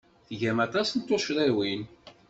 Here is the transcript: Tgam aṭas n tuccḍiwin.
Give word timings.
Tgam 0.29 0.57
aṭas 0.65 0.89
n 0.93 0.99
tuccḍiwin. 1.01 1.81